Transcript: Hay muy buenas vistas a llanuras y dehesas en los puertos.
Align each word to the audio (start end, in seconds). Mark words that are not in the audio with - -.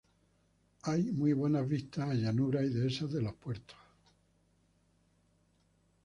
Hay 0.81 1.11
muy 1.11 1.33
buenas 1.33 1.67
vistas 1.69 2.09
a 2.09 2.13
llanuras 2.15 2.63
y 2.63 2.69
dehesas 2.69 3.13
en 3.13 3.23
los 3.25 3.35
puertos. 3.35 3.77